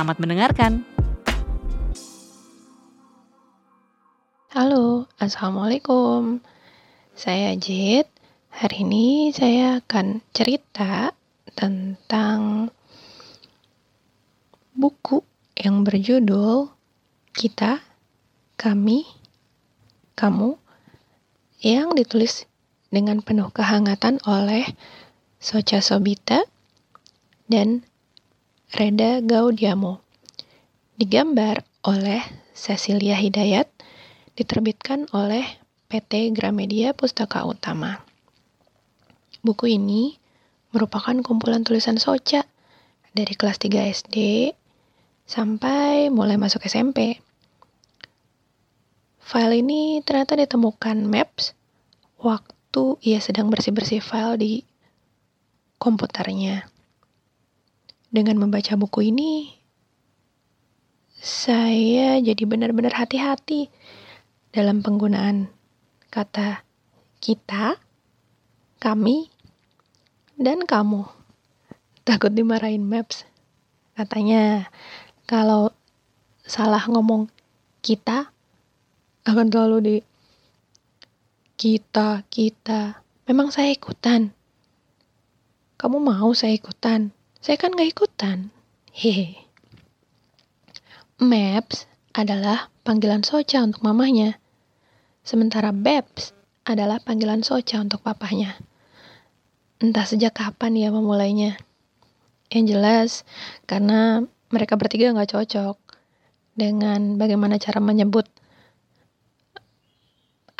[0.00, 0.72] Selamat mendengarkan.
[4.48, 6.40] Halo, Assalamualaikum.
[7.12, 8.08] Saya Jit.
[8.48, 11.12] Hari ini saya akan cerita
[11.52, 12.72] tentang
[14.72, 15.20] buku
[15.52, 16.72] yang berjudul
[17.36, 17.84] Kita,
[18.56, 19.04] Kami,
[20.16, 20.56] Kamu
[21.60, 22.48] yang ditulis
[22.88, 24.64] dengan penuh kehangatan oleh
[25.36, 26.40] Socha Sobita
[27.52, 27.84] dan
[28.70, 29.98] Reda Gaudiamo.
[30.94, 32.22] Digambar oleh
[32.54, 33.66] Cecilia Hidayat,
[34.38, 35.42] diterbitkan oleh
[35.90, 38.06] PT Gramedia Pustaka Utama.
[39.42, 40.14] Buku ini
[40.70, 42.46] merupakan kumpulan tulisan Soca
[43.10, 44.16] dari kelas 3 SD
[45.26, 47.18] sampai mulai masuk SMP.
[49.18, 51.58] File ini ternyata ditemukan Maps
[52.22, 54.52] waktu ia sedang bersih-bersih file di
[55.82, 56.70] komputernya
[58.10, 59.54] dengan membaca buku ini,
[61.20, 63.70] saya jadi benar-benar hati-hati
[64.50, 65.46] dalam penggunaan
[66.10, 66.66] kata
[67.22, 67.78] kita,
[68.82, 69.30] kami,
[70.34, 71.06] dan kamu.
[72.02, 73.28] Takut dimarahin Maps.
[73.94, 74.66] Katanya
[75.28, 75.70] kalau
[76.42, 77.30] salah ngomong
[77.84, 78.32] kita
[79.28, 79.96] akan selalu di
[81.60, 83.04] kita, kita.
[83.28, 84.32] Memang saya ikutan.
[85.76, 87.12] Kamu mau saya ikutan?
[87.40, 88.52] Saya kan gak ikutan.
[88.92, 89.32] Hehe.
[91.16, 94.36] Maps adalah panggilan Soca untuk mamanya.
[95.24, 96.36] Sementara Babs
[96.68, 98.60] adalah panggilan Soca untuk papahnya.
[99.80, 101.56] Entah sejak kapan ia memulainya.
[102.52, 103.10] Yang jelas,
[103.64, 104.20] karena
[104.52, 105.80] mereka bertiga gak cocok
[106.52, 108.28] dengan bagaimana cara menyebut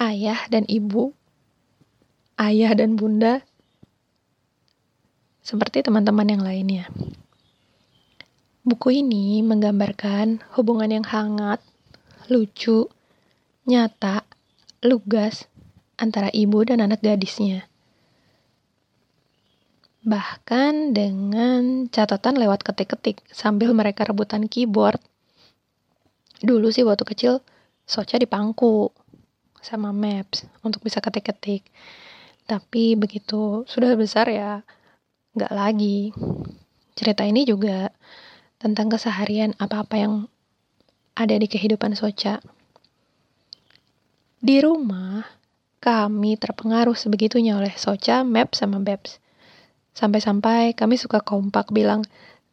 [0.00, 1.12] ayah dan ibu,
[2.40, 3.44] ayah dan bunda,
[5.40, 6.84] seperti teman-teman yang lainnya.
[8.60, 11.64] Buku ini menggambarkan hubungan yang hangat,
[12.28, 12.92] lucu,
[13.64, 14.28] nyata,
[14.84, 15.48] lugas
[15.96, 17.68] antara ibu dan anak gadisnya.
[20.00, 24.96] Bahkan dengan catatan lewat ketik-ketik sambil mereka rebutan keyboard.
[26.40, 27.44] Dulu sih waktu kecil
[27.84, 28.88] Soca dipangku
[29.60, 31.68] sama Maps untuk bisa ketik-ketik.
[32.48, 34.64] Tapi begitu sudah besar ya
[35.30, 36.10] nggak lagi.
[36.98, 37.94] Cerita ini juga
[38.58, 40.14] tentang keseharian apa-apa yang
[41.14, 42.42] ada di kehidupan Soca.
[44.40, 45.22] Di rumah,
[45.78, 49.22] kami terpengaruh sebegitunya oleh Soca, Map, sama Babs.
[49.94, 52.02] Sampai-sampai kami suka kompak bilang,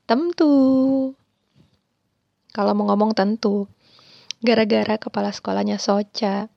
[0.05, 1.15] tentu.
[2.51, 3.65] Kalau mau ngomong tentu,
[4.43, 6.51] gara-gara kepala sekolahnya Soca.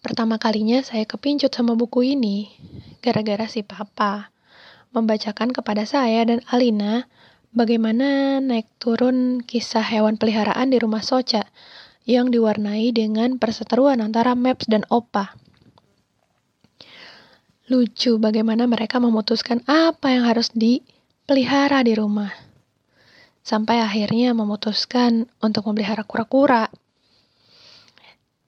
[0.00, 2.48] Pertama kalinya saya kepincut sama buku ini,
[3.04, 4.30] gara-gara si papa
[4.98, 7.06] membacakan kepada saya dan Alina
[7.54, 11.48] bagaimana naik turun kisah hewan peliharaan di rumah Soca
[12.08, 15.36] yang diwarnai dengan perseteruan antara Maps dan Opa.
[17.68, 22.32] Lucu bagaimana mereka memutuskan apa yang harus dipelihara di rumah.
[23.44, 26.72] Sampai akhirnya memutuskan untuk memelihara kura-kura.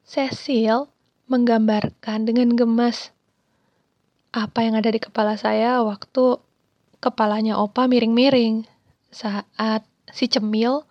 [0.08, 0.88] Cecil
[1.28, 3.12] menggambarkan dengan gemas
[4.30, 6.38] apa yang ada di kepala saya waktu
[7.02, 8.62] kepalanya opa miring-miring
[9.10, 9.82] saat
[10.14, 10.86] si cemil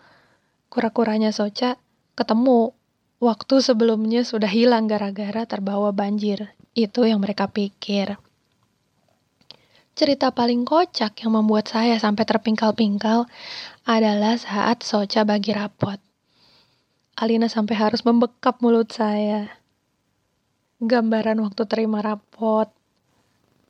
[0.67, 1.79] kura-kuranya Soca
[2.19, 2.75] ketemu
[3.23, 6.51] waktu sebelumnya sudah hilang gara-gara terbawa banjir.
[6.75, 8.19] Itu yang mereka pikir.
[9.95, 13.27] Cerita paling kocak yang membuat saya sampai terpingkal-pingkal
[13.83, 15.99] adalah saat Soca bagi rapot.
[17.19, 19.51] Alina sampai harus membekap mulut saya.
[20.79, 22.71] Gambaran waktu terima rapot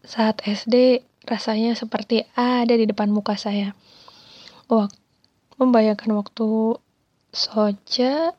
[0.03, 3.75] saat SD rasanya seperti ada di depan muka saya.
[4.69, 4.99] Waktu
[5.59, 6.79] membayangkan waktu
[7.35, 8.31] Soja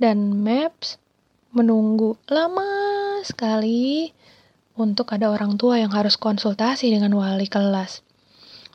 [0.00, 0.96] dan Maps
[1.52, 4.10] menunggu lama sekali
[4.76, 8.00] untuk ada orang tua yang harus konsultasi dengan wali kelas.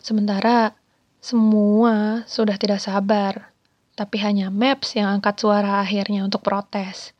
[0.01, 0.77] Sementara
[1.21, 3.53] semua sudah tidak sabar,
[3.97, 7.13] tapi hanya Maps yang angkat suara akhirnya untuk protes.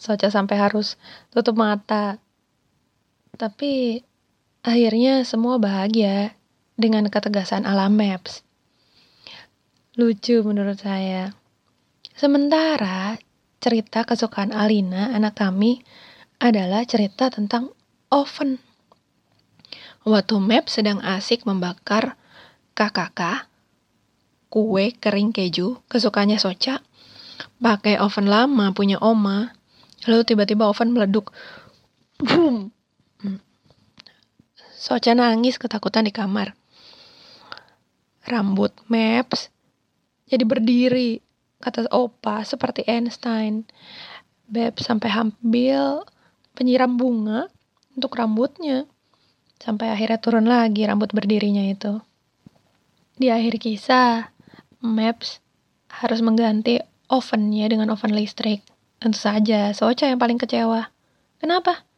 [0.00, 0.96] Soca sampai harus
[1.32, 2.20] tutup mata
[3.40, 4.04] tapi
[4.60, 6.36] akhirnya semua bahagia
[6.76, 8.44] dengan ketegasan alam Maps.
[9.96, 11.32] Lucu menurut saya.
[12.12, 13.16] Sementara
[13.64, 15.80] cerita kesukaan Alina, anak kami,
[16.36, 17.72] adalah cerita tentang
[18.12, 18.60] oven.
[20.04, 22.20] Waktu Map sedang asik membakar
[22.76, 23.48] KKK,
[24.52, 26.84] kue kering keju, kesukaannya Soca,
[27.56, 29.56] pakai oven lama punya Oma,
[30.04, 31.32] lalu tiba-tiba oven meleduk.
[32.20, 32.72] Boom!
[34.80, 36.56] Soca nangis ketakutan di kamar.
[38.24, 39.52] Rambut Maps
[40.30, 41.18] jadi berdiri,
[41.58, 43.66] kata Opa, seperti Einstein.
[44.46, 46.06] Beb sampai ambil
[46.54, 47.50] penyiram bunga
[47.98, 48.86] untuk rambutnya.
[49.58, 51.98] Sampai akhirnya turun lagi rambut berdirinya itu.
[53.18, 54.30] Di akhir kisah,
[54.80, 55.42] Maps
[55.90, 56.78] harus mengganti
[57.10, 58.62] ovennya dengan oven listrik.
[59.02, 60.94] Tentu saja, Socha yang paling kecewa.
[61.42, 61.89] Kenapa?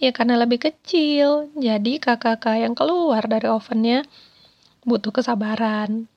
[0.00, 4.08] Ya karena lebih kecil, jadi kakak-kakak yang keluar dari ovennya
[4.88, 6.08] butuh kesabaran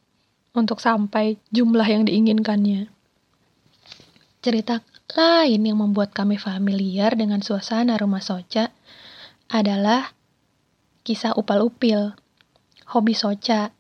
[0.56, 2.88] untuk sampai jumlah yang diinginkannya.
[4.40, 4.80] Cerita
[5.12, 8.72] lain yang membuat kami familiar dengan suasana rumah Soca
[9.52, 10.16] adalah
[11.04, 12.16] kisah upal-upil,
[12.88, 13.76] hobi Soca,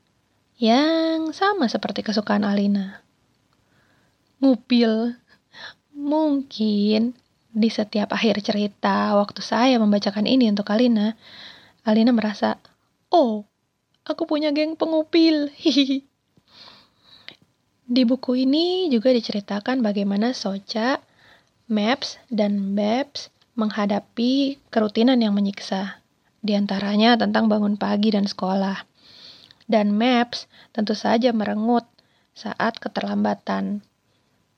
[0.59, 2.99] yang sama seperti kesukaan Alina.
[4.43, 5.15] Ngupil,
[5.95, 7.15] mungkin
[7.53, 11.13] di setiap akhir cerita waktu saya membacakan ini untuk Alina,
[11.85, 12.57] Alina merasa,
[13.13, 13.45] oh,
[14.03, 15.53] aku punya geng pengupil.
[17.83, 20.97] Di buku ini juga diceritakan bagaimana Soca,
[21.69, 26.01] Maps, dan Babs menghadapi kerutinan yang menyiksa
[26.43, 28.83] di antaranya tentang bangun pagi dan sekolah.
[29.63, 31.85] Dan Maps tentu saja merengut
[32.33, 33.85] saat keterlambatan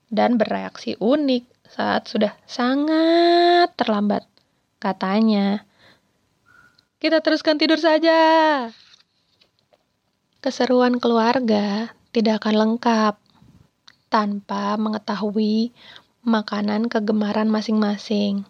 [0.08, 1.44] dan bereaksi unik
[1.76, 4.24] saat sudah sangat terlambat.
[4.80, 5.68] Katanya,
[6.96, 8.16] kita teruskan tidur saja.
[10.40, 13.14] Keseruan keluarga tidak akan lengkap
[14.08, 15.76] tanpa mengetahui
[16.24, 18.48] makanan kegemaran masing-masing.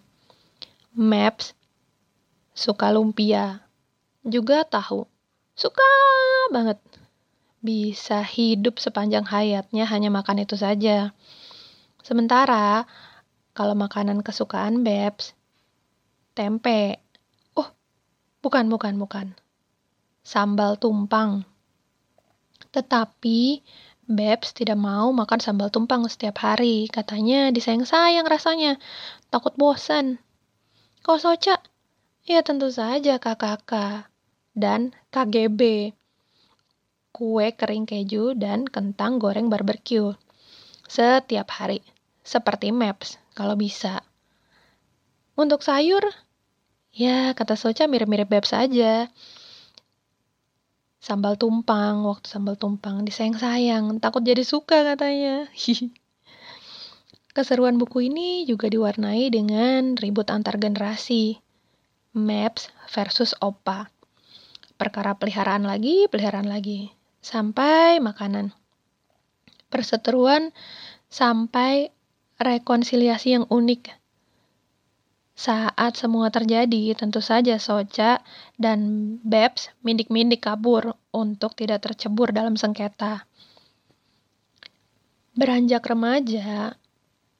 [0.95, 1.59] Maps
[2.55, 3.67] suka lumpia,
[4.23, 5.05] juga tahu.
[5.59, 5.85] Suka
[6.55, 6.79] banget.
[7.59, 11.11] Bisa hidup sepanjang hayatnya hanya makan itu saja.
[12.07, 12.87] Sementara
[13.57, 15.33] kalau makanan kesukaan Babs,
[16.37, 17.01] tempe.
[17.57, 17.73] Oh,
[18.45, 19.33] bukan, bukan, bukan.
[20.21, 21.49] Sambal tumpang.
[22.77, 23.65] Tetapi
[24.05, 26.93] Babs tidak mau makan sambal tumpang setiap hari.
[26.93, 28.77] Katanya disayang-sayang rasanya.
[29.33, 30.21] Takut bosan.
[31.01, 31.59] Kau Soca,
[32.27, 34.03] Ya tentu saja KKK
[34.59, 35.95] dan KGB.
[37.15, 40.19] Kue kering keju dan kentang goreng barbeque.
[40.91, 41.87] Setiap hari.
[42.27, 44.01] Seperti Maps, kalau bisa.
[45.37, 46.01] Untuk sayur,
[46.97, 49.13] ya kata Soca mirip-mirip Babs saja.
[50.97, 55.47] Sambal tumpang, waktu sambal tumpang disayang-sayang, takut jadi suka katanya.
[57.37, 61.37] Keseruan buku ini juga diwarnai dengan ribut antar generasi.
[62.17, 63.93] Maps versus Opa.
[64.81, 66.89] Perkara peliharaan lagi, peliharaan lagi.
[67.21, 68.57] Sampai makanan.
[69.69, 70.57] Perseteruan
[71.13, 71.93] sampai
[72.37, 73.93] rekonsiliasi yang unik.
[75.37, 78.25] Saat semua terjadi, tentu saja Soca
[78.57, 78.81] dan
[79.21, 83.29] Babs mindik-mindik kabur untuk tidak tercebur dalam sengketa.
[85.37, 86.81] Beranjak remaja,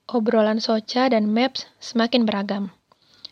[0.05, 2.69] obrolan Soca dan Maps semakin beragam.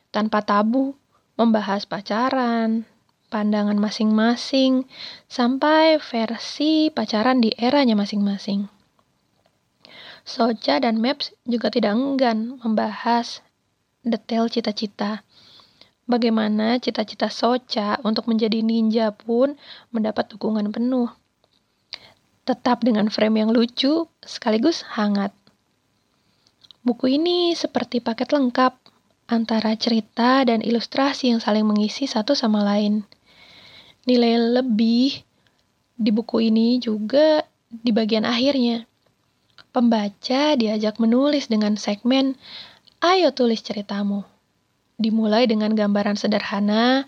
[0.09, 0.97] Tanpa tabu,
[1.37, 2.89] membahas pacaran,
[3.29, 4.89] pandangan masing-masing,
[5.29, 8.74] sampai versi pacaran di eranya masing-masing.
[10.25, 13.45] Soca dan Maps juga tidak enggan membahas
[14.01, 15.21] detail cita-cita.
[16.09, 19.57] Bagaimana cita-cita Soca untuk menjadi ninja pun
[19.93, 21.13] mendapat dukungan penuh.
[22.49, 25.33] Tetap dengan frame yang lucu sekaligus hangat.
[26.85, 28.77] Buku ini seperti paket lengkap
[29.29, 33.05] antara cerita dan ilustrasi yang saling mengisi satu sama lain.
[34.05, 35.25] Nilai lebih
[35.97, 38.85] di buku ini juga di bagian akhirnya.
[39.75, 42.39] Pembaca diajak menulis dengan segmen
[43.03, 44.23] Ayo tulis ceritamu.
[44.95, 47.03] Dimulai dengan gambaran sederhana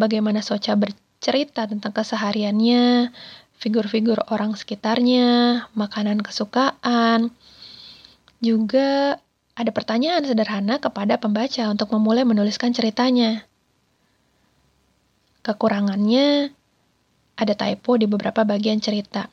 [0.00, 3.12] bagaimana Soca bercerita tentang kesehariannya,
[3.60, 7.36] figur-figur orang sekitarnya, makanan kesukaan,
[8.40, 9.20] juga
[9.52, 13.44] ada pertanyaan sederhana kepada pembaca untuk memulai menuliskan ceritanya.
[15.44, 16.48] Kekurangannya,
[17.36, 19.28] ada typo di beberapa bagian cerita.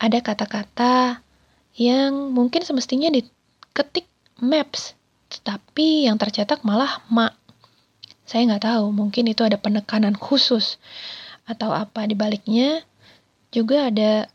[0.00, 1.20] Ada kata-kata
[1.76, 4.04] yang mungkin semestinya diketik
[4.40, 4.92] maps,
[5.32, 7.36] tetapi yang tercetak malah mak.
[8.28, 10.76] Saya nggak tahu, mungkin itu ada penekanan khusus
[11.48, 12.84] atau apa di baliknya.
[13.52, 14.28] Juga ada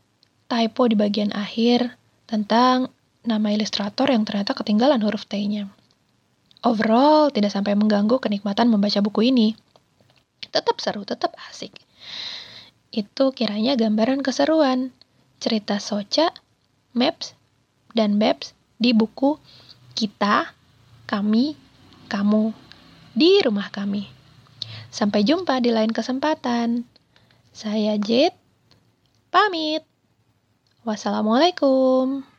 [0.46, 1.98] typo di bagian akhir
[2.30, 2.90] tentang
[3.26, 5.66] nama ilustrator yang ternyata ketinggalan huruf T-nya.
[6.62, 9.54] Overall, tidak sampai mengganggu kenikmatan membaca buku ini.
[10.50, 11.74] Tetap seru, tetap asik.
[12.90, 14.90] Itu kiranya gambaran keseruan.
[15.38, 16.34] Cerita Soca,
[16.94, 17.34] Maps,
[17.92, 19.36] dan Babs di buku
[19.92, 20.54] Kita,
[21.08, 21.56] Kami,
[22.06, 22.68] Kamu
[23.18, 24.06] di rumah kami.
[24.94, 26.86] Sampai jumpa di lain kesempatan.
[27.50, 28.38] Saya Jade,
[29.34, 29.82] pamit.
[30.86, 32.37] Wassalamualaikum.